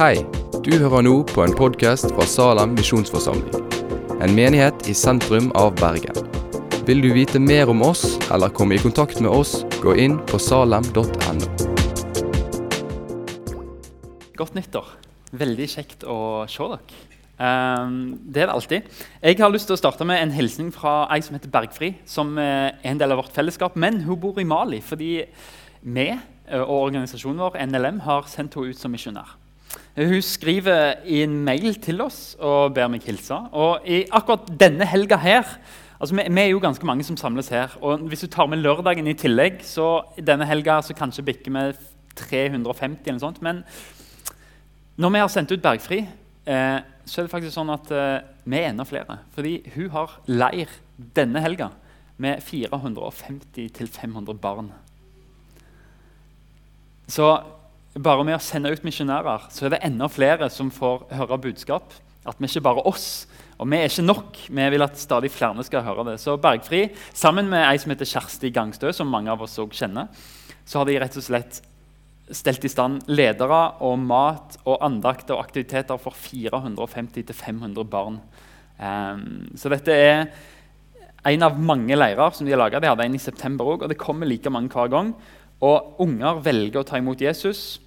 [0.00, 0.22] Hei,
[0.64, 3.66] du hører nå på en podkast fra Salem misjonsforsamling.
[4.24, 6.16] En menighet i sentrum av Bergen.
[6.88, 10.40] Vil du vite mer om oss eller komme i kontakt med oss, gå inn på
[10.40, 11.04] salem.no.
[14.40, 14.88] Godt nyttår.
[15.42, 16.16] Veldig kjekt å
[16.48, 17.02] se dere.
[17.36, 18.88] Um, det er det alltid.
[19.20, 22.32] Jeg har lyst til å starte med en hilsen fra ei som heter Bergfri, som
[22.40, 23.76] eh, er en del av vårt fellesskap.
[23.76, 25.12] Men hun bor i Mali fordi
[25.84, 26.08] vi
[26.56, 29.36] og organisasjonen vår NLM har sendt henne ut som misjonær.
[29.96, 33.36] Hun skriver i en mail til oss og ber meg hilse.
[33.52, 35.44] Og i akkurat denne helga her
[36.00, 37.74] altså vi, vi, er jo ganske mange som samles her.
[37.80, 41.64] og Hvis du tar med lørdagen i tillegg, så denne helga så kanskje bikker vi
[42.16, 43.42] 350 eller noe sånt.
[43.42, 43.64] Men
[44.96, 46.00] når vi har sendt ut Bergfri
[46.46, 46.80] eh,
[47.10, 49.18] så er det faktisk sånn at eh, vi er enda flere.
[49.34, 50.68] Fordi hun har leir
[51.16, 51.70] denne helga
[52.20, 54.70] med 450-500 barn.
[57.10, 57.26] Så
[57.98, 61.94] bare med å sende ut misjonærer så er det enda flere som får høre budskap.
[62.28, 63.26] At vi ikke bare oss.
[63.58, 64.36] Og vi er ikke nok.
[64.48, 66.18] Vi vil at stadig flere skal høre det.
[66.20, 70.08] Så Bergfri, sammen med ei som heter Kjersti Gangstø, som mange av oss også kjenner,
[70.64, 71.60] så har de rett og slett
[72.30, 78.20] stelt i stand ledere og mat og andakter og aktiviteter for 450-500 barn.
[78.78, 80.28] Um, så dette er
[81.28, 82.80] en av mange leirer som de har laga.
[82.80, 85.12] De hadde en i september òg, og det kommer like mange hver gang.
[85.60, 87.80] Og unger velger å ta imot Jesus.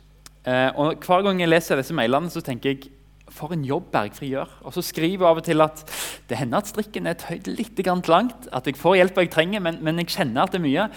[0.46, 2.92] Uh, og Hver gang jeg leser disse mailene, så tenker jeg
[3.34, 4.52] for en jobb Bergfri gjør.
[4.68, 5.84] Og så skriver jeg av og til at
[6.30, 8.48] det hender at strikken er tøyd litt langt.
[8.52, 10.88] At jeg får hjelp jeg trenger, men, men jeg kjenner at det er mye.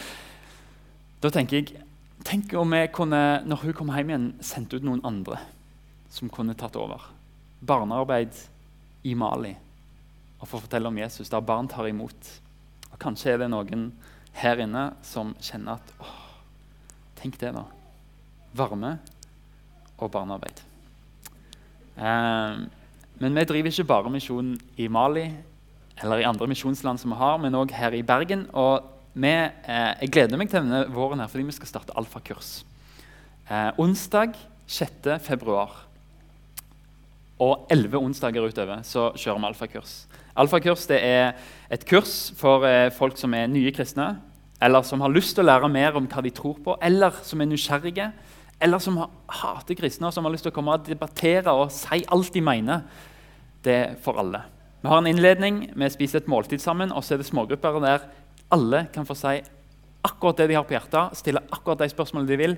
[1.25, 1.83] Da tenker jeg
[2.27, 5.37] Tenk om jeg kunne, når hun kom hjem igjen, sendt ut noen andre
[6.11, 7.05] som kunne tatt over.
[7.63, 8.35] Barnearbeid
[9.07, 9.53] i Mali
[10.41, 12.33] og få fortelle om Jesus, der barn tar imot.
[12.91, 13.93] Og Kanskje er det noen
[14.41, 16.26] her inne som kjenner at åh,
[17.17, 17.65] Tenk det, da.
[18.57, 18.97] Varme
[19.97, 20.63] og barnearbeid.
[21.97, 22.65] Eh,
[23.17, 25.31] men vi driver ikke bare misjon i Mali
[26.03, 28.47] eller i andre misjonsland som vi har, men òg her i Bergen.
[28.53, 28.85] Og
[29.17, 32.65] vi, eh, jeg gleder meg til denne våren her, fordi vi skal starte alfakurs.
[33.49, 34.37] Eh, onsdag
[34.67, 35.19] 6.
[35.23, 35.87] februar
[37.39, 40.07] og elleve onsdager utover så kjører vi alfakurs.
[40.37, 41.37] Alfakurs det er
[41.71, 44.17] et kurs for eh, folk som er nye kristne,
[44.63, 47.41] eller som har lyst til å lære mer om hva de tror på, eller som
[47.41, 48.11] er nysgjerrige,
[48.61, 52.01] eller som hater kristne og som har lyst til å komme og debattere og si
[52.13, 52.87] alt de mener.
[53.65, 54.41] Det er for alle.
[54.81, 58.09] Vi har en innledning, vi spiser et måltid sammen, og så er det smågrupper der
[58.55, 59.41] alle kan få si
[60.07, 62.57] akkurat det de har på hjertet, stille akkurat de spørsmålene de vil,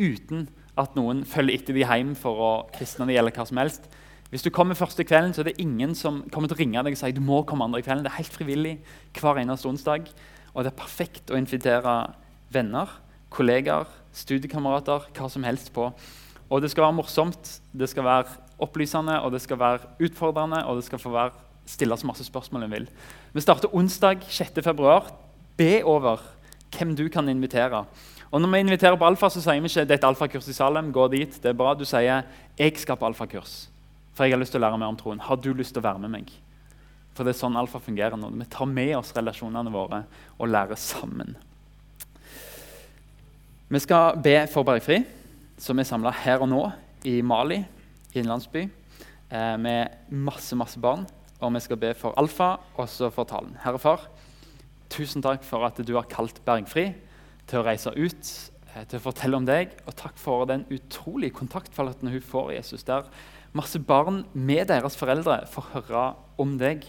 [0.00, 0.46] uten
[0.78, 3.88] at noen følger etter de hjem for å kristne de eller hva som helst.
[4.30, 6.94] Hvis du kommer første kvelden, så er det ingen som kommer til å ringe deg
[6.94, 8.04] og si du må komme andre kvelden.
[8.06, 8.74] Det er helt frivillig
[9.16, 10.12] hver eneste onsdag.
[10.54, 11.94] Og det er perfekt å invitere
[12.52, 12.90] venner,
[13.30, 15.90] kollegaer, studiekamerater, hva som helst på.
[16.50, 20.80] Og det skal være morsomt, det skal være opplysende, og det skal være utfordrende, og
[20.80, 22.88] det skal få være stille så masse spørsmål en vil.
[23.32, 25.00] Vi starter onsdag 6.2
[25.56, 26.22] be over
[26.74, 27.84] hvem du kan invitere.
[28.30, 30.54] Og når vi inviterer på alfa, så sier vi ikke det er et alfakurs i
[30.54, 30.92] Salem.
[30.92, 31.74] gå dit, det er bra.
[31.74, 32.22] Du sier
[32.58, 33.68] jeg skal på alfakurs,
[34.14, 35.20] for jeg har lyst til å lære mer om troen.
[35.20, 36.30] Har du lyst til å være med meg?
[37.20, 38.30] For det er sånn alfa fungerer nå.
[38.32, 39.98] Vi tar med oss relasjonene våre
[40.40, 41.34] og lærer sammen.
[43.68, 45.02] Vi skal be for Bergfri,
[45.60, 46.62] som er samla her og nå
[47.04, 47.58] i Mali,
[48.14, 51.04] i en landsby, eh, med masse, masse barn.
[51.42, 53.52] Og vi skal be for Alfa, og så for talen.
[53.66, 54.08] Herre Far,
[54.88, 56.94] Tusen takk for at du har kalt Bergfri
[57.46, 58.32] til å reise ut,
[58.72, 59.76] eh, til å fortelle om deg.
[59.86, 63.04] Og takk for den utrolige kontaktfallheten hun får, Jesus, der
[63.52, 66.84] masse barn med deres foreldre får høre om deg.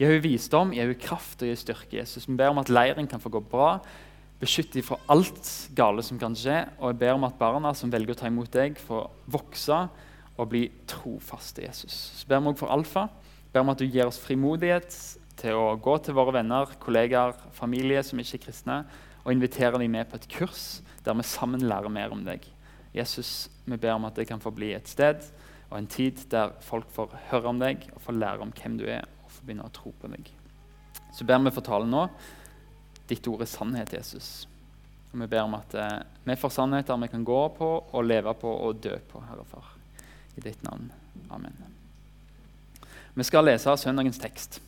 [0.00, 1.98] Gi henne visdom, gi henne kraft og gi styrke.
[1.98, 2.24] Jesus.
[2.24, 3.74] Vi ber om at leiren kan få gå bra.
[4.40, 6.62] Beskytt dem fra alt gale som kan skje.
[6.78, 9.82] Og jeg ber om at barna som velger å ta imot deg, får vokse
[10.40, 11.66] og bli trofaste.
[11.66, 11.98] Jesus.
[12.16, 13.04] Så ber vi også for Alfa.
[13.52, 14.96] Ber om at du gir oss frimodighet
[15.42, 18.80] til å gå til våre venner, kollegaer, familie som ikke er kristne,
[19.20, 20.64] og invitere dem med på et kurs
[21.04, 22.48] der vi sammen lærer mer om deg.
[22.96, 25.28] Jesus, vi ber om at det kan få bli et sted
[25.70, 28.88] og en tid der folk får høre om deg og får lære om hvem du
[28.90, 29.04] er,
[29.40, 30.30] og begynne å tro på deg.
[31.16, 32.04] Så ber vi for talen nå.
[33.10, 34.46] Ditt ord er sannhet, Jesus.
[35.10, 38.34] Og Vi ber om at eh, vi får sannheter vi kan gå på og leve
[38.38, 39.72] på og dø på, Herre Far.
[40.38, 40.92] I ditt navn.
[41.34, 41.56] Amen.
[43.14, 44.60] Vi skal lese søndagens tekst.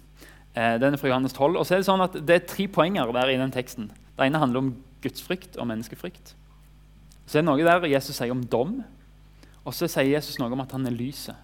[0.55, 1.61] Eh, den er fra Johannes 12.
[1.61, 3.93] Og så er Det sånn at det er tre poenger der i den teksten.
[4.17, 6.35] Det ene handler om gudsfrykt og menneskefrykt.
[7.27, 8.83] Så er det noe der Jesus sier om dom,
[9.63, 11.39] og så sier Jesus noe om at han er lyset.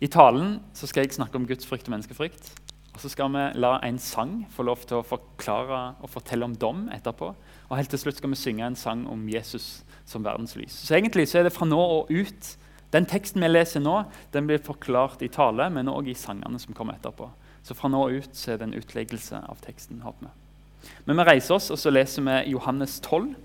[0.00, 2.52] I talen så skal jeg snakke om gudsfrykt og menneskefrykt.
[2.94, 6.56] Og så skal vi la en sang få lov til å forklare og fortelle om
[6.56, 7.28] dom etterpå.
[7.68, 10.72] Og helt til slutt skal vi synge en sang om Jesus som verdens lys.
[10.72, 12.56] Så egentlig så er det fra nå og ut
[12.90, 14.00] Den teksten vi leser nå,
[14.34, 17.28] den blir forklart i tale, men òg i sangene som kommer etterpå.
[17.62, 20.00] Så fra nå og ut så er det en utleggelse av teksten.
[20.02, 20.90] håper vi.
[21.06, 23.36] Men vi reiser oss, og så leser vi Johannes 12,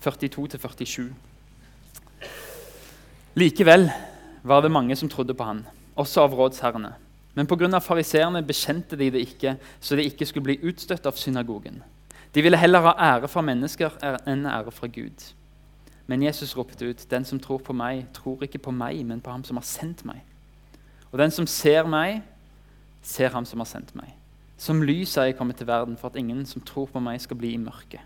[0.00, 1.12] 42-47.
[3.36, 3.90] Likevel
[4.42, 6.92] var det mange som trodde på han, også av rådsherrene.
[7.34, 7.78] Men pga.
[7.78, 11.82] fariseerne bekjente de det ikke, så de ikke skulle bli utstøtt av synagogen.
[12.34, 15.34] De ville heller ha ære fra mennesker enn ære fra Gud.
[16.06, 19.30] Men Jesus ropte ut, 'Den som tror på meg, tror ikke på meg, men på
[19.30, 20.22] ham som har sendt meg.'
[21.12, 22.22] Og den som ser meg,
[23.02, 24.14] ser ham som har sendt meg.
[24.56, 27.36] Som lys er jeg kommet til verden, for at ingen som tror på meg, skal
[27.36, 28.00] bli i mørket.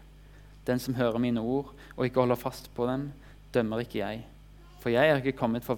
[0.67, 3.13] Den som hører mine ord og ikke holder fast på dem,
[3.55, 4.27] dømmer ikke jeg.
[4.81, 5.75] For jeg er ikke kommet for,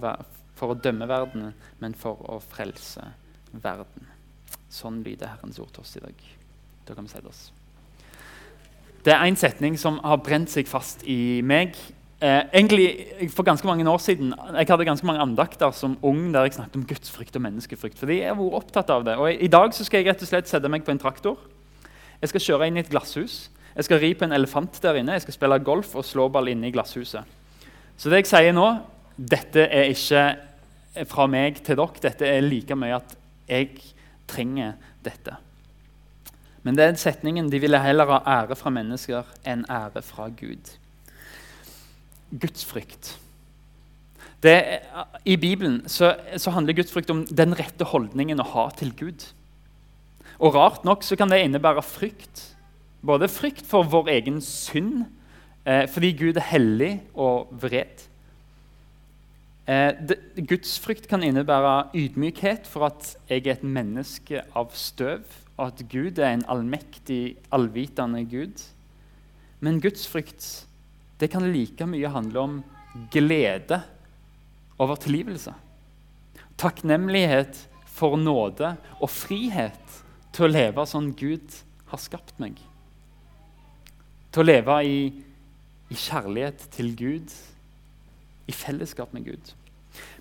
[0.61, 3.03] for å dømme verden, men for å frelse
[3.51, 4.05] verden.
[4.71, 6.27] Sånn lyder Herrens ord til oss i dag.
[6.85, 7.49] Da kan vi sette oss.
[9.01, 11.73] Det er en setning som har brent seg fast i meg
[12.21, 16.43] Eh, egentlig For ganske mange år siden jeg hadde ganske mange andakter som ung der
[16.45, 17.97] jeg snakket om gudsfrykt og menneskefrykt.
[17.97, 19.15] fordi jeg har vært opptatt av det.
[19.17, 21.37] Og I dag så skal jeg rett og slett sette meg på en traktor.
[22.21, 23.49] Jeg skal kjøre inn i et glasshus.
[23.75, 25.13] Jeg skal ri på en elefant der inne.
[25.17, 27.25] Jeg skal spille golf og slå ball inne i glasshuset.
[27.97, 28.69] Så det jeg sier nå,
[29.17, 30.37] dette er ikke
[31.07, 32.03] fra meg til dere.
[32.03, 33.15] Dette er like mye at
[33.49, 33.71] jeg
[34.31, 35.37] trenger dette.
[36.63, 40.75] Men den setningen de ville heller ha ære fra mennesker enn ære fra Gud
[42.31, 43.17] gudsfrykt.
[44.41, 44.55] Det,
[45.25, 49.27] I Bibelen så, så, handler gudsfrykt om den rette holdningen å ha til Gud.
[50.41, 52.47] Og Rart nok så kan det innebære frykt.
[53.05, 55.03] Både frykt for vår egen synd,
[55.65, 58.07] eh, fordi Gud er hellig og vred.
[59.71, 60.17] Eh, det,
[60.49, 65.23] gudsfrykt kan innebære ydmykhet for at jeg er et menneske av støv,
[65.55, 68.63] og at Gud er en allmektig, allvitende Gud.
[69.61, 70.47] Men gudsfrykt
[71.21, 72.57] det kan like mye handle om
[73.13, 73.77] glede
[74.81, 75.53] over tilgivelse.
[76.59, 80.01] Takknemlighet for nåde og frihet
[80.33, 81.61] til å leve sånn Gud
[81.93, 82.57] har skapt meg.
[84.33, 84.99] Til å leve i,
[85.91, 87.39] i kjærlighet til Gud,
[88.49, 89.55] i fellesskap med Gud.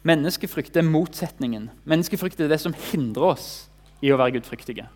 [0.06, 1.69] Menneskefrykt er motsetningen.
[1.88, 3.49] Menneskefrykt er det som hindrer oss
[4.00, 4.87] i å være gudfryktige.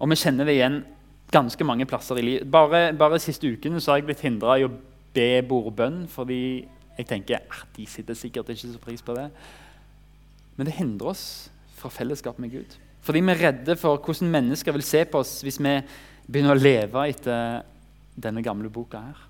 [0.00, 0.80] Og vi kjenner det igjen
[1.30, 2.50] ganske mange plasser i livet.
[2.50, 4.72] Bare, bare siste ukene så har jeg blitt hindra i å
[5.14, 6.42] be bordbønn, fordi
[6.98, 9.28] jeg tenker at ah, de sitter sikkert ikke så pris på det.
[10.56, 11.24] Men det hindrer oss
[11.78, 12.76] fra fellesskap med Gud.
[13.06, 15.78] Fordi vi er redde for hvordan mennesker vil se på oss hvis vi
[16.26, 17.62] begynner å leve etter
[18.20, 19.22] denne gamle boka her.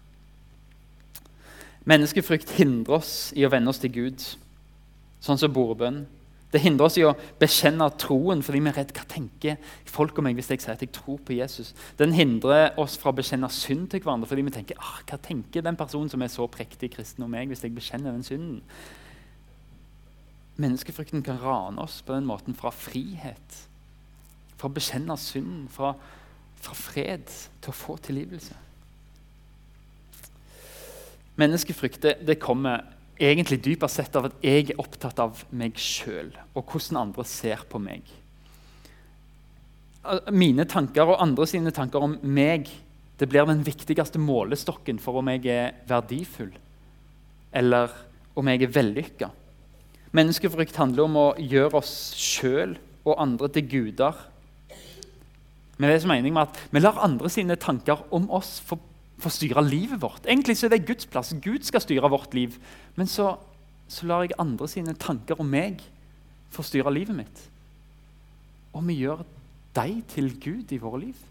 [1.91, 4.23] Menneskefrykt hindrer oss i å vende oss til Gud,
[5.25, 6.05] sånn som bordbønn.
[6.51, 10.27] Det hindrer oss i å bekjenne troen fordi vi er redd hva tenker folk om
[10.27, 11.71] meg hvis jeg sier at jeg tror på Jesus.
[11.99, 15.63] Den hindrer oss fra å bekjenne synd til hverandre fordi vi tenker ah, hva tenker
[15.67, 18.59] den personen som er så prektig kristen om meg, hvis jeg bekjenner den synden.
[20.61, 23.61] Menneskefrykten kan rane oss på den måten fra frihet,
[24.59, 25.95] fra å bekjenne synd, fra,
[26.61, 27.31] fra fred
[27.63, 28.59] til å få tilgivelse.
[31.41, 32.85] Menneskefrykt det, det kommer
[33.21, 37.65] egentlig dypere sett av at jeg er opptatt av meg sjøl og hvordan andre ser
[37.69, 38.05] på meg.
[40.33, 42.71] Mine tanker og andre sine tanker om meg
[43.21, 46.55] det blir den viktigste målestokken for om jeg er verdifull
[47.53, 47.93] eller
[48.39, 49.29] om jeg er vellykka.
[50.17, 54.17] Menneskefrykt handler om å gjøre oss sjøl og andre til guder.
[55.77, 58.79] Men det som mening med at Vi lar andre sine tanker om oss få
[59.21, 60.27] få styre livet vårt.
[60.27, 61.33] Egentlig så er det Guds plass.
[61.43, 62.57] Gud skal styre vårt liv.
[62.97, 63.35] Men så,
[63.89, 65.83] så lar jeg andre sine tanker om meg
[66.51, 67.43] få styre livet mitt.
[68.75, 69.25] Og vi gjør
[69.77, 71.27] deg til Gud i våre liv.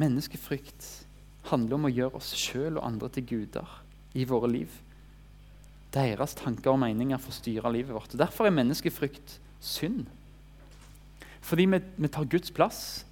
[0.00, 0.86] Menneskefrykt
[1.50, 3.78] handler om å gjøre oss sjøl og andre til guder
[4.16, 4.72] i våre liv.
[5.92, 8.14] Deres tanker og meninger får styre livet vårt.
[8.14, 10.06] Og Derfor er menneskefrykt synd.
[11.42, 13.02] Fordi vi, vi tar Guds plass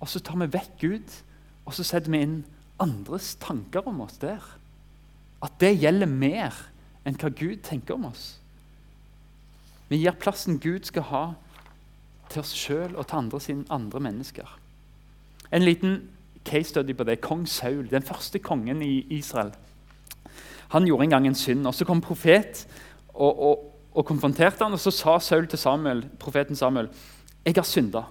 [0.00, 1.16] og så tar vi vekk Gud,
[1.64, 2.38] og så setter vi inn
[2.82, 4.42] andres tanker om oss der.
[5.44, 6.56] At det gjelder mer
[7.04, 8.38] enn hva Gud tenker om oss.
[9.88, 11.24] Vi gir plassen Gud skal ha
[12.32, 14.48] til oss sjøl og til andre, sine andre mennesker.
[15.52, 16.00] En liten
[16.44, 17.20] case study på det.
[17.20, 19.52] Kong Saul, den første kongen i Israel.
[20.74, 21.66] Han gjorde en gang en synd.
[21.66, 22.66] og Så kom profet
[23.14, 26.90] og, og, og konfronterte han, og så sa Saul til Samuel, profeten Samuel
[27.44, 28.06] jeg har synda.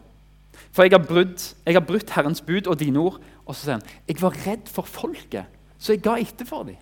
[0.74, 3.20] For jeg har, brutt, jeg har brutt Herrens bud og dine ord.
[3.46, 6.80] Og så sier han jeg var redd for folket, så jeg ga etter for dem.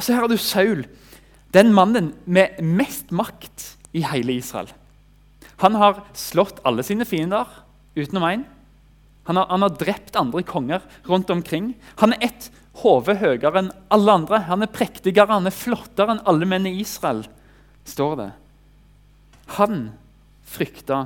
[0.00, 0.86] Så her har du Saul,
[1.52, 4.70] den mannen med mest makt i hele Israel.
[5.60, 7.44] Han har slått alle sine fiender
[7.98, 8.46] utenom én.
[9.28, 11.74] Han, han har, drept andre konger rundt omkring.
[12.00, 12.48] Han er ett
[12.80, 14.40] hode høyere enn alle andre.
[14.48, 17.26] Han er prektigere, han er flottere enn alle menn i Israel,
[17.84, 18.30] står det.
[19.60, 19.90] Han
[20.48, 21.04] frykta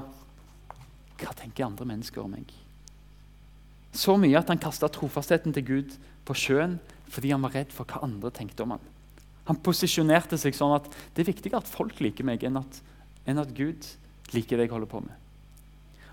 [1.25, 2.53] Hva tenker andre mennesker om meg?
[3.95, 6.79] Så mye at han kasta trofastheten til Gud på sjøen
[7.15, 8.87] fordi han var redd for hva andre tenkte om han.
[9.49, 12.81] Han posisjonerte seg sånn at det er viktigere at folk liker meg, enn at,
[13.29, 13.87] enn at Gud
[14.35, 15.21] liker det jeg holder på med.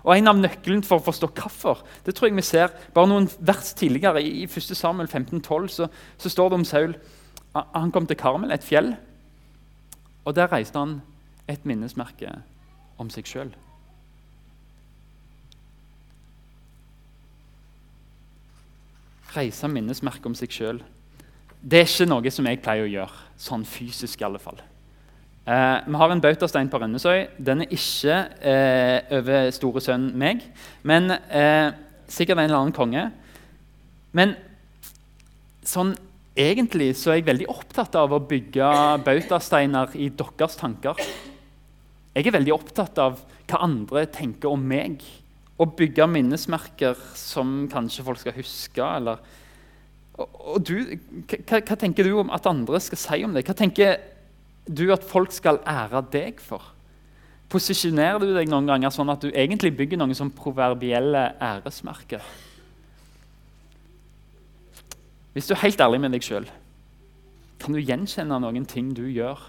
[0.02, 3.28] Og En av nøklene for å forstå hvorfor det tror jeg vi ser bare noen
[3.38, 4.22] vers tidligere.
[4.22, 4.74] I 1.
[4.74, 5.88] Samuel 15,12 så,
[6.18, 6.96] så står det om Saul
[7.54, 8.94] Han kom til Karmel, et fjell.
[10.24, 11.00] Og Der reiste han
[11.50, 12.34] et minnesmerke
[12.98, 13.52] om seg sjøl.
[19.32, 20.82] Reise minnesmerke om seg sjøl.
[21.62, 24.58] Det er ikke noe som jeg pleier å gjøre, sånn fysisk i alle fall.
[25.42, 27.24] Eh, vi har en bautastein på Rønnesøy.
[27.38, 30.44] Den er ikke eh, over store sønn meg,
[30.86, 31.74] men eh,
[32.06, 33.08] sikkert en eller annen konge.
[34.14, 34.36] Men
[35.66, 35.96] sånn
[36.38, 38.70] egentlig så er jeg veldig opptatt av å bygge
[39.06, 41.02] bautasteiner i deres tanker.
[42.12, 45.02] Jeg er veldig opptatt av hva andre tenker om meg.
[45.62, 48.82] Å bygge minnesmerker som kanskje folk skal huske.
[48.82, 49.22] eller...
[50.20, 50.74] Og, og du,
[51.30, 53.46] hva, hva tenker du om at andre skal si om deg?
[53.46, 54.00] Hva tenker
[54.66, 56.66] du at folk skal ære deg for?
[57.52, 62.24] Posisjonerer du deg noen ganger sånn at du egentlig bygger noen sånn proverbielle æresmerker?
[65.32, 66.48] Hvis du er helt ærlig med deg sjøl,
[67.62, 69.40] kan du gjenkjenne noen ting du gjør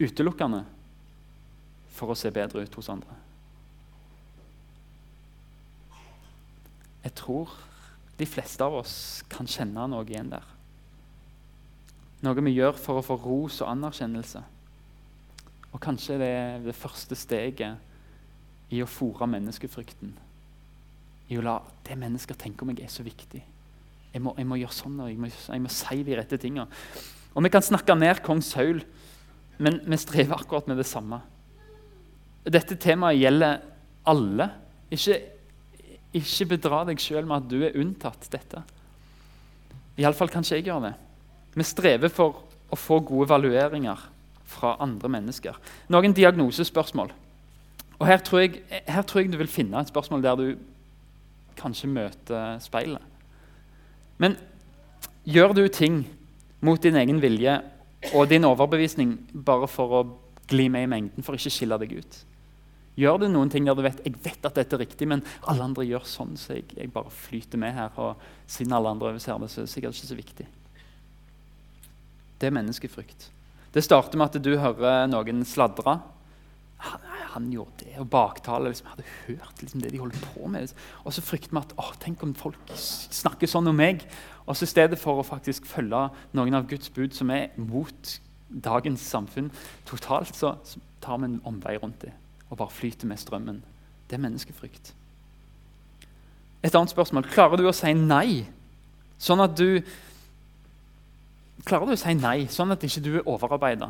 [0.00, 0.62] utelukkende
[1.96, 3.25] for å se bedre ut hos andre?
[7.06, 7.52] Jeg tror
[8.18, 10.46] de fleste av oss kan kjenne noe igjen der.
[12.26, 14.42] Noe vi gjør for å få ros og anerkjennelse.
[15.70, 20.16] Og kanskje det er det første steget i å fòre menneskefrykten.
[21.30, 23.42] I å la det mennesker tenker om meg, er så viktig.
[24.10, 26.66] Jeg må, jeg må gjøre sånn, og jeg må, jeg må si de rette tinga.
[27.36, 28.80] Og vi kan snakke ned kong Saul,
[29.62, 31.20] men vi strever akkurat med det samme.
[32.46, 33.60] Dette temaet gjelder
[34.08, 34.48] alle.
[34.94, 35.20] Ikke,
[36.16, 38.62] ikke bedra deg sjøl med at du er unntatt dette.
[40.00, 40.94] Iallfall kan ikke jeg gjøre det.
[41.56, 42.42] Vi strever for
[42.72, 44.02] å få gode valueringer
[44.46, 45.56] fra andre mennesker.
[45.92, 47.12] Noen diagnosespørsmål.
[47.96, 50.46] Og her tror, jeg, her tror jeg du vil finne et spørsmål der du
[51.56, 53.00] kanskje møter speilet.
[54.20, 54.36] Men
[55.24, 56.02] gjør du ting
[56.64, 57.56] mot din egen vilje
[58.12, 60.02] og din overbevisning bare for å
[60.46, 62.18] gli med i mengden, for å ikke skille deg ut?
[62.96, 65.66] Gjør du noen ting der du vet jeg vet at dette er riktig, men alle
[65.68, 69.36] andre gjør sånn, så jeg, jeg bare flyter med her, og siden alle andre overser
[69.42, 70.46] det, så er det sikkert ikke så viktig.
[72.40, 73.28] Det er menneskefrykt.
[73.76, 75.98] Det starter med at du hører noen sladre.
[76.86, 80.72] Han, han gjorde det, og baktale liksom, hadde hørt liksom, det de holdt på med.
[81.04, 84.08] Og så frykter vi at å, tenk om folk snakker sånn om meg.
[84.46, 88.20] Og så I stedet for å faktisk følge noen av Guds bud som er mot
[88.48, 89.52] dagens samfunn
[89.88, 92.16] totalt, så, så tar vi en omvei rundt det
[92.50, 93.62] og bare flyter med strømmen.
[94.06, 94.94] Det er menneskefrykt.
[96.62, 98.46] Et annet spørsmål klarer du å si nei,
[99.18, 99.80] sånn at du
[101.66, 103.88] Klarer du å si nei, sånn at ikke du er overarbeida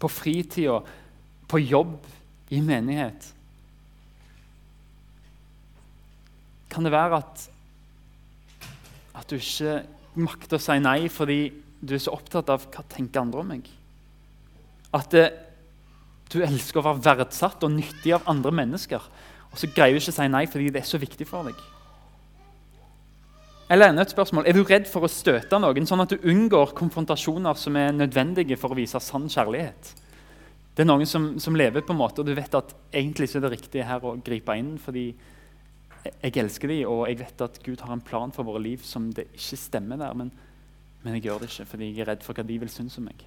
[0.00, 0.78] på fritida,
[1.50, 1.98] på jobb,
[2.54, 3.26] i menighet?
[6.72, 7.42] Kan det være at,
[9.18, 9.82] at du ikke
[10.16, 11.40] makter å si nei fordi
[11.80, 13.68] du er så opptatt av hva tenker andre om meg?
[14.96, 15.26] At det,
[16.32, 19.08] du elsker å være verdsatt og nyttig av andre mennesker,
[19.48, 21.60] og så greier du ikke å si nei fordi det er så viktig for deg?
[23.68, 26.72] Eller enda et spørsmål, Er du redd for å støte noen, sånn at du unngår
[26.76, 29.92] konfrontasjoner som er nødvendige for å vise sann kjærlighet?
[30.74, 33.38] Det er noen som, som, lever på en måte, og du vet at egentlig så
[33.38, 35.10] er det riktig her å gripe inn fordi
[36.22, 39.10] jeg elsker dem, og jeg vet at Gud har en plan for våre liv som
[39.12, 40.14] det ikke stemmer der.
[40.16, 40.30] Men,
[41.02, 43.08] men jeg gjør det ikke fordi jeg er redd for hva de vil synes om
[43.10, 43.26] meg.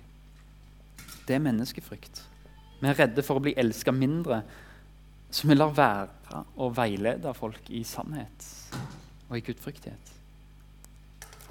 [1.27, 2.23] Det er menneskefrykt.
[2.81, 4.41] Vi er redde for å bli elska mindre,
[5.31, 8.47] så vi lar være å veilede folk i sannhet
[9.29, 10.11] og i gudfryktighet.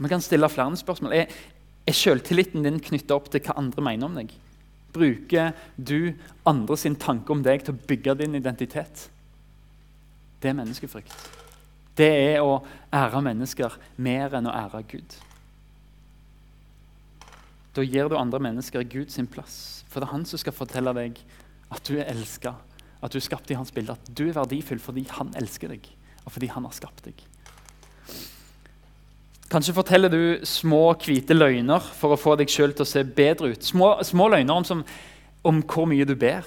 [0.00, 1.14] Vi kan stille flere spørsmål.
[1.14, 1.32] Er,
[1.86, 4.32] er selvtilliten din knytta opp til hva andre mener om deg?
[4.90, 6.12] Bruker du
[6.48, 9.06] andre sin tanke om deg til å bygge din identitet?
[10.40, 11.14] Det er menneskefrykt.
[11.96, 12.62] Det er å
[12.96, 15.18] ære mennesker mer enn å ære Gud.
[17.76, 19.84] Da gir du andre mennesker Gud sin plass.
[19.90, 21.18] For det er han som skal fortelle deg
[21.70, 22.54] at du er elska,
[23.00, 25.86] at du er skapt i hans bilde, at du er verdifull fordi han elsker deg,
[26.24, 27.22] og fordi han har skapt deg.
[29.50, 33.50] Kanskje forteller du små, hvite løgner for å få deg sjøl til å se bedre
[33.50, 33.64] ut.
[33.66, 34.84] Små, små løgner om, som,
[35.42, 36.46] om, hvor mye du ber,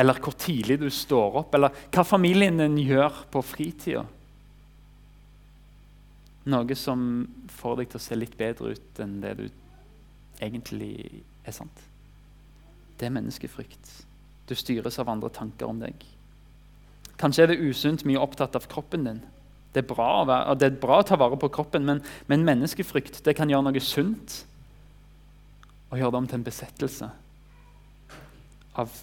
[0.00, 4.06] eller hvor tidlig du står opp, eller hva familien din gjør på fritida.
[6.48, 7.04] Noe som
[7.56, 9.44] får deg til å se litt bedre ut enn det du
[10.42, 11.84] egentlig er sant.
[12.98, 13.92] Det er menneskefrykt.
[14.48, 16.04] Du styres av andre tanker om deg.
[17.20, 19.22] Kanskje er det usunt mye opptatt av kroppen din.
[19.74, 22.46] Det er bra å, være, det er bra å ta vare på kroppen, men, men
[22.46, 24.42] menneskefrykt det kan gjøre noe sunt
[25.90, 27.08] og gjøre det om til en besettelse
[28.78, 28.94] av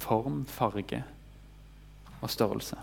[0.00, 1.02] form, farge
[2.20, 2.76] og størrelse.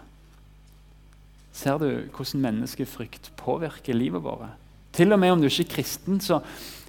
[1.58, 4.54] Ser du hvordan menneskefrykt påvirker livet vårt?
[4.98, 6.40] Til og med om du ikke er kristen, så,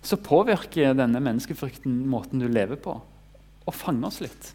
[0.01, 2.95] så påvirker denne menneskefrykten måten du lever på,
[3.69, 4.53] og fanger oss litt.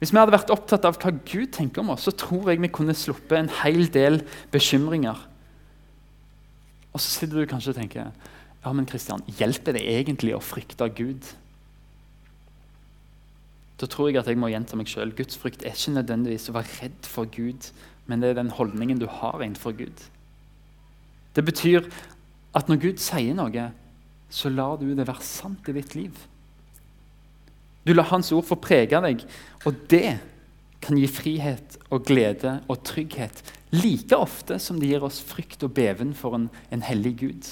[0.00, 2.72] Hvis vi hadde vært opptatt av hva Gud tenker om oss, så tror jeg vi
[2.72, 5.18] kunne sluppet en hel del bekymringer.
[6.90, 8.08] Og så sitter du kanskje og tenker
[8.60, 11.28] ja, men Kristian, hjelper det egentlig å frykte Gud?
[13.80, 15.12] Da tror jeg at jeg må gjenta meg sjøl.
[15.16, 17.70] Gudsfrykt er ikke nødvendigvis å være redd for Gud,
[18.08, 20.04] men det er den holdningen du har innenfor Gud.
[21.36, 21.86] Det betyr
[22.56, 23.68] at når Gud sier noe,
[24.30, 26.14] så lar du det være sant i ditt liv.
[27.86, 29.24] Du lar Hans ord få prege deg,
[29.64, 30.18] og det
[30.80, 35.74] kan gi frihet og glede og trygghet like ofte som det gir oss frykt og
[35.76, 37.50] beven for en, en hellig Gud.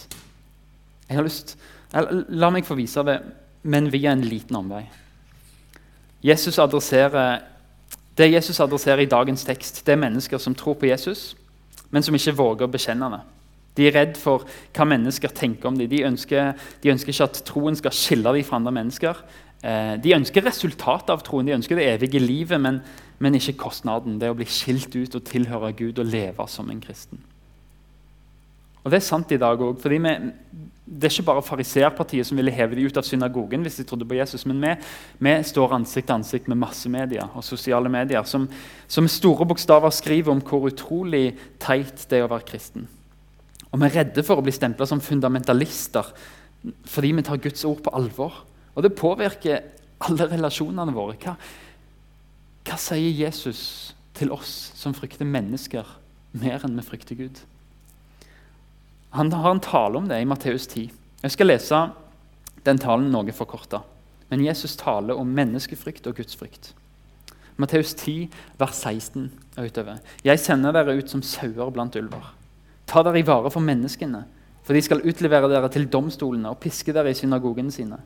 [1.09, 1.57] Jeg har lyst,
[1.93, 3.17] La meg få vise det,
[3.63, 4.83] men via en liten omvei.
[6.21, 6.59] Jesus
[8.19, 11.37] det Jesus adresserer i dagens tekst, det er mennesker som tror på Jesus,
[11.91, 13.21] men som ikke våger å bekjenne det.
[13.79, 14.43] De er redd for
[14.75, 15.91] hva mennesker tenker om dem.
[15.91, 19.21] De ønsker, de ønsker ikke at troen skal skille dem fra andre mennesker.
[19.63, 22.81] Eh, de ønsker resultatet av troen, de ønsker det evige livet, men,
[23.19, 24.19] men, ikke kostnaden.
[24.19, 27.23] Det å bli skilt ut og tilhøre Gud og leve som en kristen.
[28.85, 29.83] Og Det er sant i dag òg.
[29.83, 34.07] Det er ikke bare fariseerpartiet som ville heve dem ut av synagogen hvis de trodde
[34.09, 34.71] på Jesus, men vi,
[35.21, 40.33] vi står ansikt til ansikt med massemedia og sosiale medier som med store bokstaver skriver
[40.33, 42.89] om hvor utrolig teit det er å være kristen.
[43.73, 46.13] Og vi er redde for å bli stempla som fundamentalister
[46.89, 48.41] fordi vi tar Guds ord på alvor.
[48.75, 49.63] Og det påvirker
[50.09, 51.15] alle relasjonene våre.
[51.23, 51.37] Hva,
[52.67, 53.61] hva sier Jesus
[54.19, 55.87] til oss som frykter mennesker
[56.39, 57.39] mer enn vi frykter Gud?
[59.15, 60.91] Han har en tale om det i Matteus 10.
[61.23, 61.79] Jeg skal lese
[62.67, 63.81] den talen noe forkorta.
[64.29, 66.75] Men Jesus taler om menneskefrykt og Guds frykt.
[67.59, 68.29] Matteus 10,
[68.61, 70.03] vers 16 og utover.
[70.23, 72.35] Jeg sender dere ut som sauer blant ulver.
[72.89, 74.23] Ta dere i vare for menneskene,
[74.65, 77.99] for de skal utlevere dere til domstolene og piske dere i synagogene sine.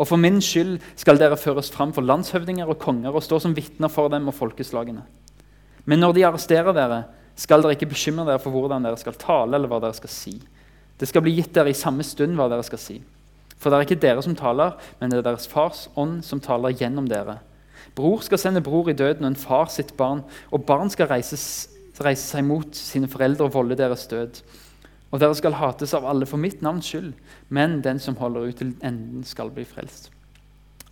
[0.00, 3.56] Og for min skyld skal dere føres fram for landshøvdinger og konger og stå som
[3.56, 5.02] vitner for dem og folkeslagene.
[5.84, 7.02] Men når de arresterer dere,
[7.36, 10.34] skal dere ikke bekymre dere for hvordan dere skal tale eller hva dere skal si.
[11.00, 12.98] Det skal bli gitt dere i samme stund hva dere skal si.
[13.60, 16.76] For det er ikke dere som taler, men det er deres fars ånd som taler
[16.76, 17.38] gjennom dere.
[17.96, 21.10] Bror skal sende bror i døden og en far sitt barn, og barn skal
[22.04, 24.40] reise, seg mot sine foreldre og volde deres død.
[25.10, 27.12] Og dere skal hates av alle for mitt navns skyld,
[27.50, 30.10] men den som holder ut til enden, skal bli frelst.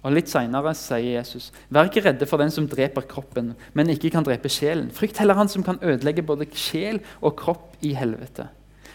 [0.07, 4.13] Og Litt seinere sier Jesus.: Vær ikke redde for den som dreper kroppen, men ikke
[4.15, 4.93] kan drepe sjelen.
[4.95, 8.47] Frykt heller han som kan ødelegge både sjel og kropp i helvete.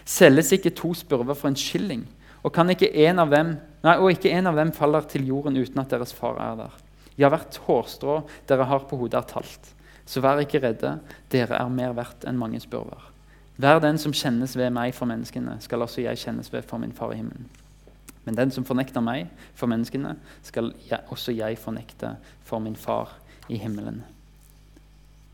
[0.05, 2.07] Selges ikke to spurver for en skilling,
[2.43, 5.91] og, ikke en dem, nei, og ikke en av dem faller til jorden uten at
[5.91, 6.73] deres far er der.
[7.17, 9.69] Ja, hvert hårstrå dere har på hodet, er talt.
[10.05, 10.97] Så vær ikke redde,
[11.31, 13.09] dere er mer verdt enn mange spurver.
[13.57, 16.95] Vær den som kjennes ved meg for menneskene, skal også jeg kjennes ved for min
[16.95, 17.45] far i himmelen.
[18.25, 22.15] Men den som fornekter meg for menneskene, skal jeg, også jeg fornekte
[22.47, 23.17] for min far
[23.51, 24.01] i himmelen.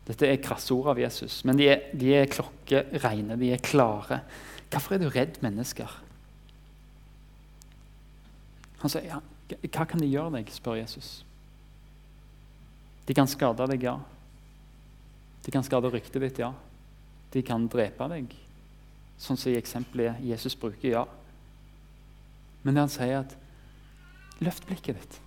[0.08, 4.22] Dette er krasse ord av Jesus, men de er, de er klokkereine, de er klare.
[4.70, 5.90] Hvorfor er du redd mennesker?
[8.80, 11.24] Han sier, ja, 'Hva kan de gjøre deg?' spør Jesus.
[13.06, 13.98] De kan skade deg, ja.
[15.44, 16.52] De kan skade ryktet ditt, ja.
[17.32, 18.34] De kan drepe deg,
[19.20, 20.90] sånn som i eksempelet Jesus bruker.
[20.90, 21.04] Ja.
[22.62, 25.20] Men det han sier, at løft blikket ditt.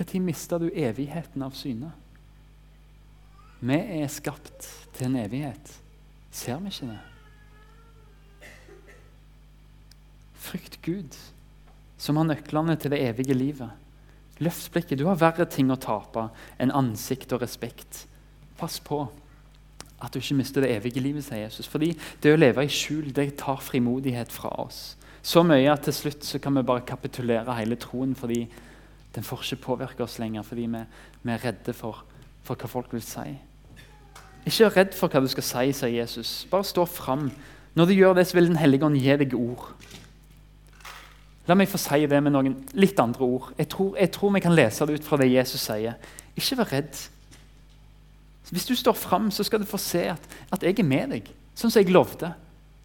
[0.00, 1.90] Når mista du evigheten av syne?
[3.60, 4.64] Vi er skapt
[4.96, 5.74] til en evighet.
[6.32, 7.00] Ser vi ikke det?
[10.40, 11.18] Frykt Gud,
[12.00, 13.76] som har nøklene til det evige livet.
[14.40, 14.96] Løft blikket.
[14.96, 18.06] Du har verre ting å tape enn ansikt og respekt.
[18.60, 19.02] Pass på
[20.00, 21.68] at du ikke mister det evige livet, sier Jesus.
[21.68, 21.92] Fordi
[22.22, 24.96] det å leve i skjul det tar frimodighet fra oss.
[25.22, 28.46] Så mye at til slutt så kan vi bare kapitulere hele troen fordi
[29.14, 30.46] den får ikke påvirke oss lenger.
[30.46, 30.82] Fordi vi,
[31.22, 32.04] vi er redde for,
[32.42, 33.34] for, hva folk vil si.
[34.46, 36.34] Ikke vær redd for hva du skal si, sier Jesus.
[36.50, 37.28] Bare stå fram.
[37.76, 39.68] Når du gjør det, så vil Den hellige ånd gi deg ord.
[41.48, 43.52] La meg få si det med noen litt andre ord.
[43.58, 45.98] Jeg tror, jeg tror vi kan lese det ut fra det Jesus sier.
[46.38, 47.00] Ikke vær redd.
[48.50, 51.28] Hvis du står fram, så skal du få se at, at, jeg er med deg,
[51.54, 52.32] sånn som jeg lovte.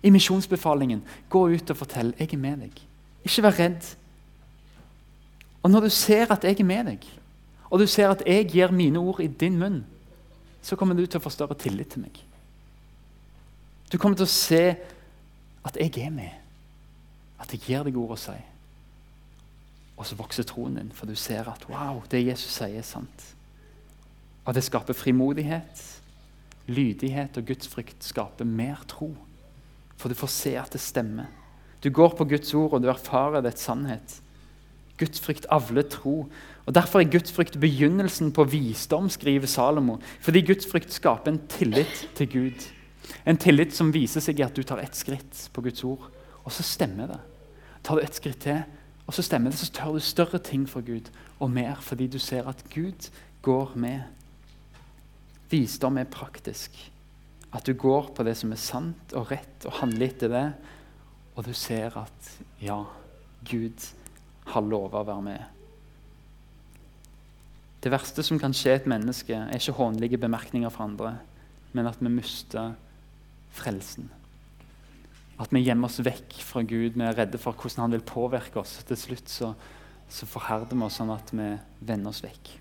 [0.05, 1.01] I misjonsbefalingen
[1.33, 2.81] gå ut og fortell jeg er med deg.
[3.25, 3.87] Ikke vær redd.
[5.65, 7.07] Og når du ser at jeg er med deg,
[7.71, 9.81] og du ser at jeg gir mine ord i din munn,
[10.61, 12.19] så kommer du til å få større tillit til meg.
[13.89, 14.63] Du kommer til å se
[15.65, 16.33] at jeg er med,
[17.41, 18.37] at jeg gir deg ord å si.
[19.95, 23.34] Og så vokser troen din, for du ser at wow, det Jesus sier, er sant.
[24.45, 25.85] Og det skaper frimodighet,
[26.67, 29.11] lydighet og gudsfrykt skaper mer tro.
[29.97, 31.29] For du får se at det stemmer.
[31.83, 34.19] Du går på Guds ord, og du erfarer dets sannhet.
[34.97, 36.29] Gudsfrykt avler tro.
[36.65, 39.99] Og Derfor er gudsfrykt begynnelsen på visdom, skriver Salomo.
[40.21, 42.65] Fordi gudsfrykt skaper en tillit til Gud.
[43.25, 46.09] En tillit som viser seg i at du tar ett skritt på Guds ord,
[46.43, 47.19] og så stemmer det.
[47.85, 48.63] Tar du ett skritt til,
[49.05, 52.17] og så stemmer det, så tør du større ting for Gud og mer fordi du
[52.19, 53.09] ser at Gud
[53.45, 54.01] går med.
[55.51, 56.77] Visdom er praktisk.
[57.55, 60.45] At du går på det som er sant og rett, og handler etter det.
[61.35, 62.31] Og du ser at
[62.63, 62.81] ja,
[63.47, 63.85] Gud
[64.51, 65.51] har lova å være med.
[67.85, 71.11] Det verste som kan skje et menneske, er ikke hånlige bemerkninger fra andre,
[71.75, 72.73] men at vi mister
[73.53, 74.09] frelsen.
[75.37, 76.95] At vi gjemmer oss vekk fra Gud.
[76.95, 78.77] Vi er redde for hvordan han vil påvirke oss.
[78.87, 79.51] Til slutt så,
[80.09, 81.49] så forherder vi oss sånn at vi
[81.83, 82.53] vender oss vekk.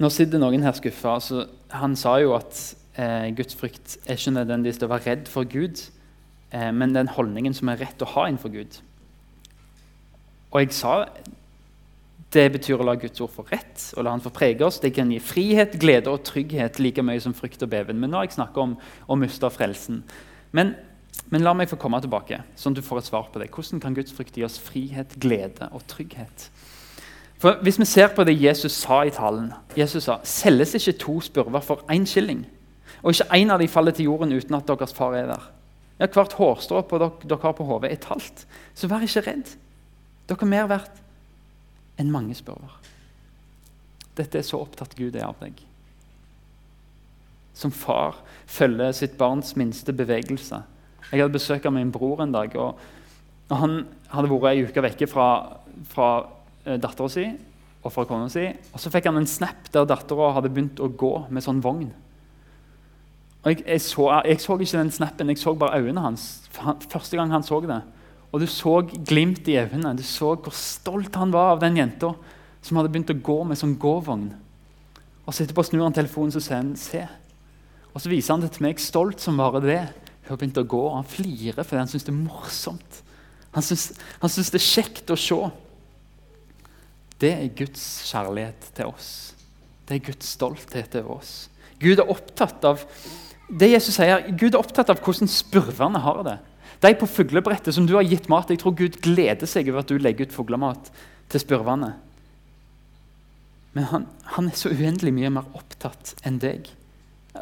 [0.00, 1.16] Nå sitter noen her skuffa.
[1.18, 2.62] Altså, han sa jo at
[2.96, 5.84] eh, gudsfrykt er ikke nødvendigvis å være redd for Gud,
[6.52, 8.80] eh, men den holdningen som er rett å ha innenfor Gud.
[10.52, 10.96] Og jeg sa
[12.32, 14.80] det betyr å la Guds ord få rett og la han få prege oss.
[14.80, 17.98] Det kan gi frihet, glede og trygghet like mye som frykt og beven.
[18.00, 18.76] Men nå har jeg snakket om
[19.12, 20.00] å miste frelsen.
[20.56, 20.74] Men,
[21.28, 23.50] men, la meg få komme tilbake, sånn at du får et svar på det.
[23.52, 26.48] Hvordan kan Guds frykt gi oss frihet, glede og trygghet?
[27.42, 31.20] For Hvis vi ser på det Jesus sa i talen Jesus sa, selges ikke to
[31.20, 32.44] spurver for én skilling,
[33.02, 35.48] og ikke én av dem faller til jorden uten at deres far er der.
[35.98, 38.44] Ja, Hvert hårstrå dere, dere har på hodet, er talt.
[38.74, 39.56] Så vær ikke redd.
[40.28, 41.00] Dere er mer verdt
[41.98, 42.76] enn mange spurver.
[44.16, 45.58] Dette er så opptatt Gud er av deg.
[47.58, 50.62] Som far følger sitt barns minste bevegelse.
[51.10, 52.54] Jeg hadde besøk av min bror en dag.
[52.56, 52.78] og,
[53.50, 55.58] Han hadde vært ei uke vekke fra,
[55.90, 56.12] fra
[56.64, 57.26] dattera si
[57.82, 58.44] og fra kona si.
[58.72, 61.90] Og så fikk han en snap der dattera hadde begynt å gå med sånn vogn.
[63.42, 66.26] Og jeg, jeg, så, jeg, så, ikke den snappen, jeg så bare øynene hans.
[66.52, 67.80] Første gang han så det.
[68.30, 69.96] Og du så glimt i øynene.
[69.98, 72.12] Du så hvor stolt han var av den jenta
[72.62, 74.28] som hadde begynt å gå med sånn gåvogn.
[75.26, 77.02] Og så etterpå snur han telefonen og sier han, se.
[77.92, 79.80] Og så viser han det til meg, stolt som bare det.
[80.22, 83.02] Hun har begynt å gå, og han flirer fordi han syns det er morsomt.
[83.52, 85.40] Han syns det er kjekt å se.
[87.22, 89.10] Det er Guds kjærlighet til oss.
[89.86, 91.34] Det er Guds stolthet over oss.
[91.82, 92.82] Gud er opptatt av
[93.52, 96.38] det Jesus sier, Gud er opptatt av hvordan spurvene har det.
[96.82, 99.90] De på fuglebrettet som du har gitt mat Jeg tror Gud gleder seg over at
[99.92, 100.88] du legger ut fuglemat
[101.30, 101.92] til spurvene.
[103.76, 106.66] Men han, han, er så uendelig mye mer opptatt enn deg.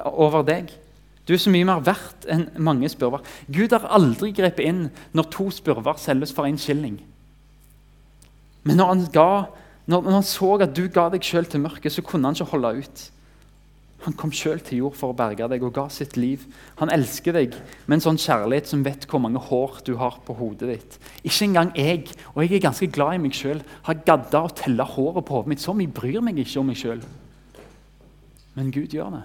[0.05, 0.71] Over deg.
[1.27, 3.25] Du er så mye mer verdt enn mange spurver.
[3.51, 4.85] Gud har aldri grepet inn
[5.17, 7.01] når to spurver selges for en skilling.
[8.67, 9.31] Men når han, ga,
[9.91, 12.53] når, når han så at du ga deg sjøl til mørket, så kunne han ikke
[12.53, 13.03] holde ut.
[14.07, 16.47] Han kom sjøl til jord for å berge deg og ga sitt liv.
[16.79, 20.37] Han elsker deg med en sånn kjærlighet som vet hvor mange hår du har på
[20.39, 20.97] hodet ditt.
[21.21, 24.87] Ikke engang jeg, og jeg er ganske glad i meg sjøl, har gadda å telle
[24.89, 25.65] håret på hodet mitt.
[25.65, 27.05] Så mye bryr meg ikke om meg sjøl.
[28.57, 29.25] Men Gud gjør det.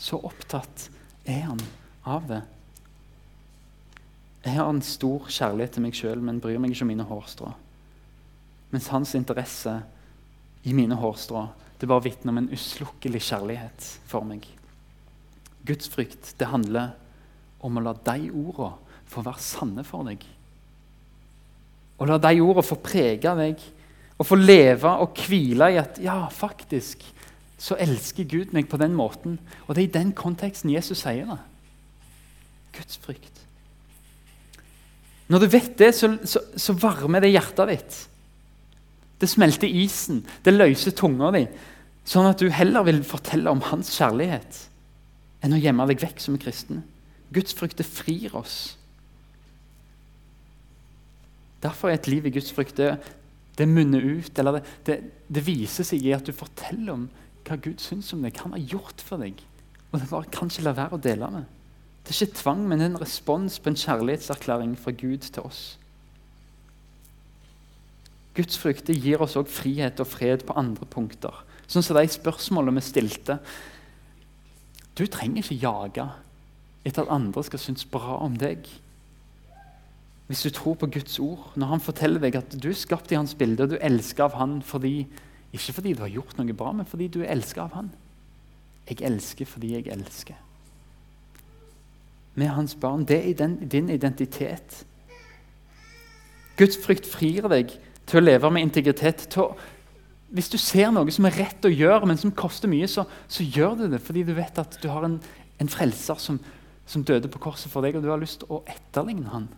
[0.00, 0.88] Så opptatt
[1.28, 1.60] er han
[2.08, 2.40] av det.
[4.42, 7.52] Jeg har en stor kjærlighet til meg sjøl, men bryr meg ikke om mine hårstrå.
[8.72, 9.74] Mens hans interesse
[10.64, 11.46] i mine hårstrå
[11.80, 14.44] det bare vitner om en uslukkelig kjærlighet for meg.
[15.66, 16.92] Guds frykt, det handler
[17.62, 18.72] om å la de orda
[19.10, 20.22] få være sanne for deg.
[21.98, 23.64] Å la de orda få prege deg
[24.14, 27.02] og få leve og hvile i at ja, faktisk
[27.62, 29.36] så elsker Gud meg på den måten.
[29.66, 31.38] Og det er i den konteksten Jesus sier det.
[32.78, 33.42] Guds frykt.
[35.30, 38.00] Når du vet det, så, så, så varmer det hjertet ditt.
[39.22, 41.44] Det smelter isen, det løser tunga di.
[42.02, 44.64] Sånn at du heller vil fortelle om hans kjærlighet
[45.42, 46.82] enn å gjemme deg vekk som kristen.
[47.34, 48.74] Guds frykte frir oss.
[51.62, 52.96] Derfor er et liv i Guds frykt det,
[53.58, 54.98] det munner ut, eller det, det,
[55.30, 57.08] det, viser seg i at du forteller om
[57.46, 59.38] hva Gud syns om deg, hva han har gjort for deg.
[59.92, 61.46] Og det bare kan ikke la være å dele med.
[62.02, 65.62] Det er ikke tvang, men en respons på en kjærlighetserklæring fra Gud til oss.
[68.36, 71.42] Guds frykt gir oss også frihet og fred på andre punkter.
[71.68, 73.38] Sånn som de spørsmålene vi stilte.
[74.96, 76.06] Du trenger ikke jage
[76.84, 78.66] etter at andre skal synes bra om deg.
[80.28, 83.18] Hvis du tror på Guds ord, når han forteller deg at du er skapt i
[83.18, 85.06] hans bilde, og du elsker av han fordi,
[85.52, 87.92] ikke fordi du har gjort noe bra, men fordi du er elska av han.
[88.88, 90.38] Jeg elsker fordi jeg elsker.
[92.34, 93.04] Med hans barn.
[93.04, 94.86] Det er din identitet.
[96.56, 99.28] Guds frykt frir deg til å leve med integritet.
[99.30, 99.52] til å
[100.32, 103.44] hvis du ser noe som er rett å gjøre, men som koster mye, så, så
[103.44, 105.18] gjør du det fordi du vet at du har en,
[105.60, 106.38] en frelser som,
[106.88, 109.50] som, døde på korset for deg, og du har lyst til å etterligne han.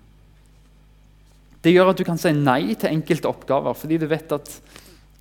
[1.62, 4.50] Det gjør at du kan si nei til enkelte oppgaver fordi du vet at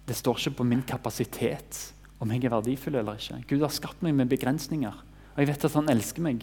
[0.09, 1.79] det står ikke på min kapasitet
[2.19, 3.43] om jeg er verdifull eller ikke.
[3.53, 4.97] Gud har skapt meg med begrensninger,
[5.35, 6.41] og jeg vet at han elsker meg.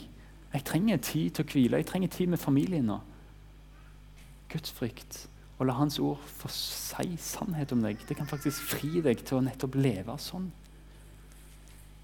[0.55, 3.03] Jeg trenger tid til å hvile, jeg trenger tid med familien nå.
[4.55, 5.25] Gudsfrykt
[5.61, 8.01] og la Hans ord få si sannhet om deg.
[8.09, 10.49] Det kan faktisk fri deg til å nettopp leve sånn.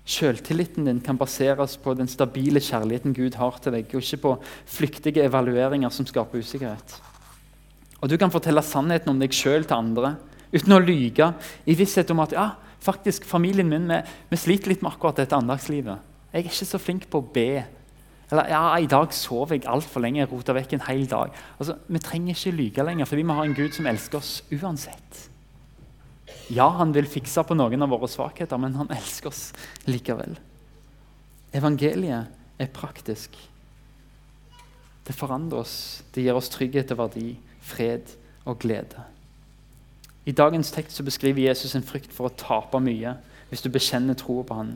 [0.06, 4.34] Selvtilliten din kan baseres på den stabile kjærligheten Gud har til deg, og ikke på
[4.76, 6.98] flyktige evalueringer som skaper usikkerhet.
[8.04, 10.14] Og Du kan fortelle sannheten om deg sjøl til andre
[10.52, 11.32] uten å lyge,
[11.66, 13.98] i visshet om at ja, faktisk familien min vi,
[14.30, 16.04] vi sliter litt med akkurat dette andagslivet.
[16.30, 17.64] Jeg er ikke så flink på å be
[18.30, 21.34] eller ja, i dag sov jeg altfor lenge, jeg rota vekk en hel dag.
[21.60, 25.20] Altså, Vi trenger ikke lyge lenger, fordi vi har en Gud som elsker oss uansett.
[26.50, 29.52] Ja, han vil fikse på noen av våre svakheter, men han elsker oss
[29.86, 30.34] likevel.
[31.54, 32.26] Evangeliet
[32.58, 33.36] er praktisk.
[35.06, 38.10] Det forandrer oss, det gir oss trygghet og verdi, fred
[38.44, 39.06] og glede.
[40.26, 43.14] I dagens tekst beskriver Jesus en frykt for å tape mye
[43.50, 44.72] hvis du bekjenner troa på han.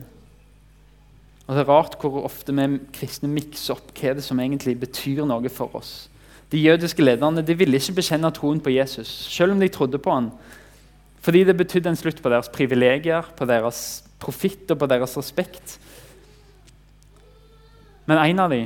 [1.47, 5.25] Og Det er rart hvor ofte vi kristne mikser opp hva det som egentlig betyr
[5.27, 6.09] noe for oss.
[6.51, 10.11] De jødiske lederne de ville ikke bekjenne troen på Jesus, selv om de trodde på
[10.11, 10.31] han.
[11.21, 15.77] Fordi det betydde en slutt på deres privilegier, på deres profitt og på deres respekt.
[18.09, 18.65] Men en av de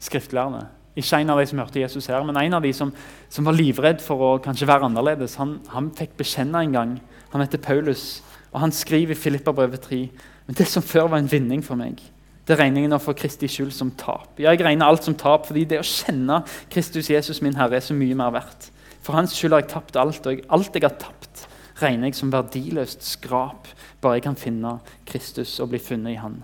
[0.00, 2.92] skriftlærerne, ikke en av de som hørte Jesus her, men en av de som,
[3.32, 6.92] som var livredd for å kanskje være annerledes, han, han fikk bekjenne en gang.
[7.32, 8.20] Han heter Paulus,
[8.52, 10.02] og han skriver i Filippa brevet 3
[10.50, 12.00] men det som før var en vinning for meg,
[12.48, 14.32] det regner jeg nå for Kristi skyld som tap.
[14.34, 16.40] Ja, jeg regner alt som tap, fordi det å kjenne
[16.74, 18.64] Kristus Jesus min Herre er så mye mer verdt.
[19.06, 21.44] For hans skyld har jeg tapt alt, og alt jeg har tapt,
[21.78, 23.68] regner jeg som verdiløst skrap,
[24.02, 24.72] bare jeg kan finne
[25.06, 26.40] Kristus og bli funnet i Han.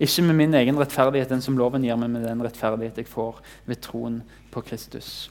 [0.00, 3.42] Ikke med min egen rettferdighet, den som loven gir, men med den rettferdighet jeg får
[3.68, 4.16] ved troen
[4.54, 5.28] på Kristus.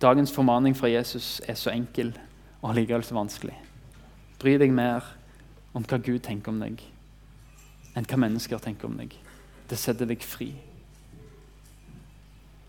[0.00, 2.14] Dagens formaning fra Jesus er så enkel
[2.62, 3.58] og allikevel så vanskelig.
[4.40, 5.04] Bry deg mer
[5.74, 6.82] om hva Gud tenker om deg,
[7.94, 9.14] enn hva mennesker tenker om deg.
[9.68, 10.52] Det setter deg fri.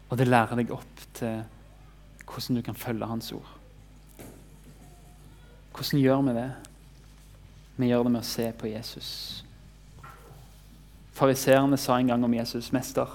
[0.10, 1.44] Og det lærer deg opp til
[2.26, 3.50] hvordan du kan følge Hans ord.
[5.76, 6.52] Hvordan gjør vi det?
[7.76, 9.10] Vi gjør det med å se på Jesus.
[11.16, 13.08] Fariseerne sa en gang om Jesus, 'Mester,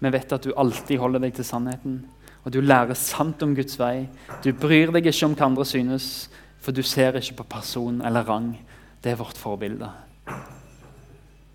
[0.00, 2.04] vi vet at du alltid holder deg til sannheten.'
[2.44, 4.08] Og du lærer sant om Guds vei.
[4.44, 8.26] Du bryr deg ikke om hva andre synes, for du ser ikke på person eller
[8.26, 8.56] rang,
[9.02, 9.90] det er vårt forbilde.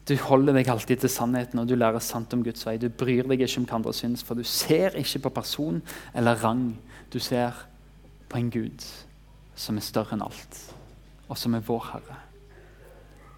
[0.07, 2.77] Du holder deg alltid til sannheten, og du lærer sant om Guds vei.
[2.79, 5.81] Du bryr deg ikke om hva andre syns, for du ser ikke på person
[6.15, 6.69] eller rang.
[7.11, 7.55] Du ser
[8.31, 8.85] på en Gud
[9.57, 10.61] som er større enn alt,
[11.27, 12.21] og som er vår Herre.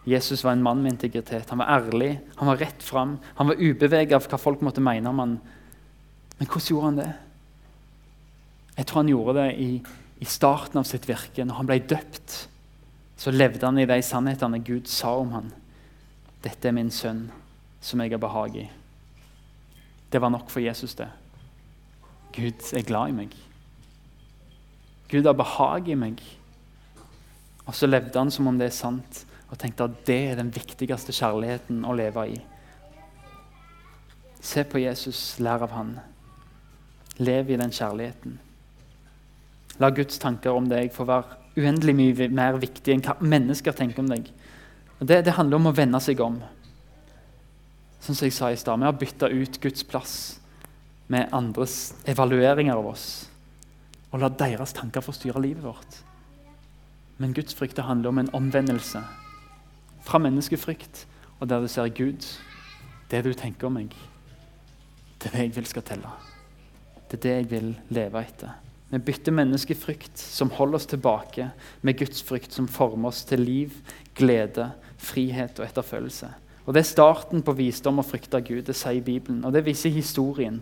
[0.10, 1.50] Jesus var en mann med integritet.
[1.50, 3.18] Han var ærlig, han var rett fram.
[3.38, 5.36] Han var ubeveget av hva folk måtte mene om han.
[6.40, 7.10] Men hvordan gjorde han det?
[8.78, 9.70] Jeg tror han gjorde det i,
[10.24, 12.38] i starten av sitt virke, når han ble døpt
[13.20, 15.50] så levde han i de sannhetene Gud sa om han.
[16.40, 17.26] Dette er min sønn,
[17.84, 18.68] som jeg har behag i.
[20.10, 21.10] Det var nok for Jesus, det.
[22.32, 23.36] Gud er glad i meg.
[25.12, 26.22] Gud har behag i meg.
[27.68, 30.54] Og så levde han som om det er sant, og tenkte at det er den
[30.56, 32.40] viktigste kjærligheten å leve i.
[34.40, 35.98] Se på Jesus, lær av han.
[37.20, 38.40] Lev i den kjærligheten.
[39.84, 44.04] La Guds tanker om deg få være uendelig mye mer viktig enn hva mennesker tenker
[44.04, 44.30] om deg.
[45.00, 46.40] Det, det handler om å vende seg om.
[48.00, 50.16] Sånn som jeg sa i stad, Vi har bytta ut Guds plass
[51.08, 53.08] med andres evalueringer av oss.
[54.12, 56.00] Og la deres tanker få styre livet vårt.
[57.20, 59.04] Men Guds frykt handler om en omvendelse.
[60.08, 61.06] Fra menneskefrykt
[61.40, 62.26] og der du ser Gud.
[63.10, 63.94] Det du tenker om meg,
[65.18, 66.12] det er det jeg vil skal telle.
[67.10, 68.69] Det er det jeg vil leve etter.
[68.90, 73.76] Vi bytter menneskefrykt, som holder oss tilbake, med Guds frykt, som former oss til liv,
[74.18, 76.32] glede, frihet og etterfølgelse.
[76.66, 78.64] Og Det er starten på visdom og frykt av Gud.
[78.66, 80.62] Det sier Bibelen, og det viser historien.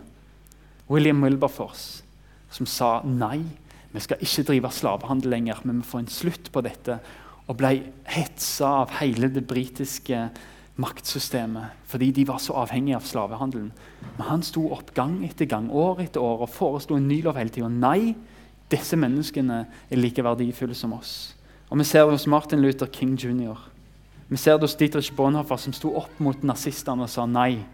[0.88, 2.02] William Wilberforce,
[2.50, 3.42] som sa nei,
[3.92, 6.98] vi skal ikke drive slavehandel lenger, men vi får en slutt på dette.
[7.48, 7.72] Og ble
[8.08, 10.28] hetsa av hele det britiske
[10.78, 13.70] maktsystemet fordi de var så avhengige av slavehandelen.
[14.16, 17.38] Men han sto opp gang etter gang, år etter år, og foreslo en ny lov
[17.38, 17.68] hele tida.
[17.68, 18.14] Nei,
[18.70, 21.34] disse menneskene er like verdifulle som oss.
[21.68, 23.56] Og Vi ser det hos Martin Luther King jr.
[24.28, 27.64] Vi ser det hos Dietrich Bonhoeffer, som sto opp mot nazistene og sa nei.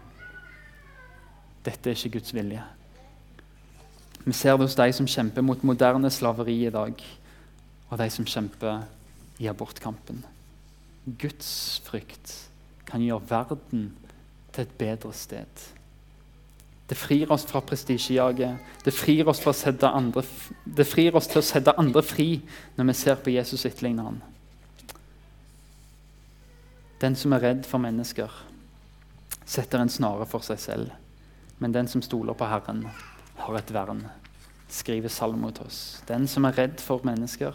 [1.65, 2.63] Dette er ikke Guds vilje.
[4.25, 6.93] Vi ser det hos de som kjemper mot moderne slaveri i dag,
[7.89, 8.85] og de som kjemper
[9.39, 10.23] i abortkampen.
[11.05, 12.49] Guds frykt
[12.85, 13.89] kan gjøre verden
[14.53, 15.65] til et bedre sted.
[16.89, 18.57] Det frir oss fra prestisjejaget.
[18.85, 19.41] Det frir oss,
[20.77, 22.29] det frir oss til å sette andre fri
[22.77, 24.19] når vi ser på Jesus etterligne han.
[27.01, 28.29] Den som er redd for mennesker,
[29.45, 30.93] setter en snare for seg selv.
[31.59, 32.85] Men den som stoler på Herren,
[33.35, 34.05] har et vern,
[34.71, 35.81] skriver Salmo til oss.
[36.07, 37.53] Den som er redd for mennesker,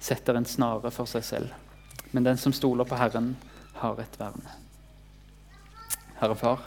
[0.00, 1.54] setter en snare for seg selv.
[2.12, 3.34] Men den som stoler på Herren,
[3.80, 4.63] har et vern.
[6.24, 6.60] Herre Far.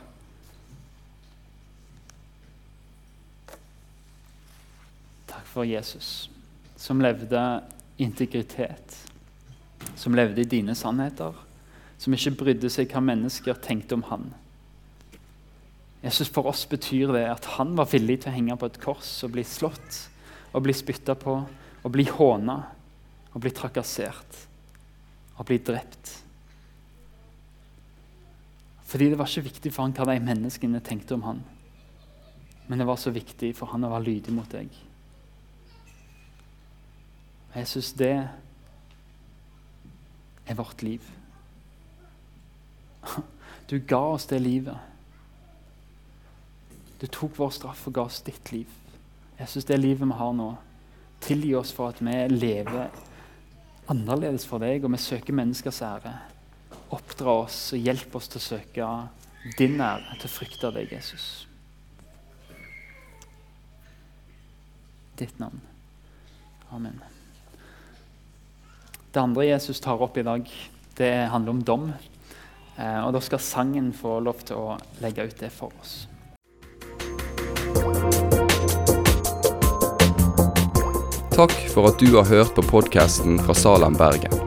[5.25, 6.29] Takk for Jesus,
[6.75, 7.41] som levde
[7.97, 8.97] integritet,
[9.95, 11.33] som levde i dine sannheter,
[11.97, 14.29] som ikke brydde seg hva mennesker tenkte om han.
[16.03, 19.09] Jesus, For oss betyr det at han var villig til å henge på et kors
[19.25, 20.03] og bli slått
[20.53, 21.39] og bli spytta på
[21.81, 22.59] og bli håna
[23.33, 24.45] og bli trakassert
[25.33, 26.26] og bli drept.
[28.87, 31.41] Fordi det var ikke viktig for han hva de menneskene tenkte om han.
[32.67, 34.71] Men det var så viktig for han å være lydig mot deg.
[37.57, 38.13] Jeg syns det
[40.47, 41.03] er vårt liv.
[43.67, 44.77] Du ga oss det livet.
[47.01, 48.71] Du tok vår straff og ga oss ditt liv.
[49.37, 50.47] Jeg syns det livet vi har nå,
[51.21, 52.87] tilgi oss for at vi lever
[53.91, 56.15] annerledes for deg, og vi søker menneskers ære
[56.93, 58.87] oppdra oss og hjelpe oss til å søke
[59.57, 61.47] din ære, til å frykte deg, Jesus.
[65.17, 65.61] Ditt navn.
[66.71, 66.99] Amen.
[69.11, 70.49] Det andre Jesus tar opp i dag,
[70.97, 71.87] det handler om dom.
[72.77, 76.05] Eh, og Da skal sangen få lov til å legge ut det for oss.
[81.37, 84.46] Takk for at du har hørt på podkasten fra Salem, Bergen.